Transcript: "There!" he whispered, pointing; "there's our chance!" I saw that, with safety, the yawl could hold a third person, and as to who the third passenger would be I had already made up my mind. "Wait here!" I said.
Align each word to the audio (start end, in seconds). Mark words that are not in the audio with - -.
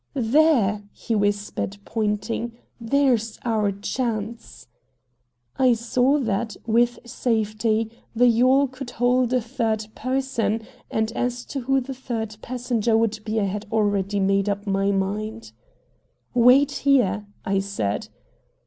"There!" 0.15 0.81
he 0.93 1.13
whispered, 1.13 1.77
pointing; 1.85 2.53
"there's 2.79 3.37
our 3.45 3.71
chance!" 3.71 4.67
I 5.59 5.73
saw 5.73 6.17
that, 6.17 6.57
with 6.65 6.97
safety, 7.05 7.91
the 8.15 8.25
yawl 8.25 8.67
could 8.67 8.89
hold 8.89 9.31
a 9.31 9.39
third 9.39 9.85
person, 9.93 10.63
and 10.89 11.11
as 11.11 11.45
to 11.53 11.59
who 11.59 11.79
the 11.81 11.93
third 11.93 12.37
passenger 12.41 12.97
would 12.97 13.19
be 13.23 13.39
I 13.39 13.43
had 13.43 13.67
already 13.71 14.19
made 14.19 14.49
up 14.49 14.65
my 14.65 14.89
mind. 14.89 15.51
"Wait 16.33 16.71
here!" 16.81 17.27
I 17.45 17.59
said. 17.59 18.07